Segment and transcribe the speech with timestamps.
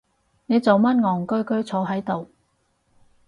[0.47, 2.31] 你做乜戇居居坐係度？